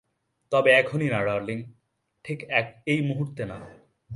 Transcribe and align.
তবে 0.51 0.69
এখনই 0.71 1.09
না 1.09 1.19
ডার্লিং, 1.25 1.59
ঠিক 2.25 2.39
এই 2.85 2.99
মুহুর্তে 3.01 3.43
না। 3.45 3.57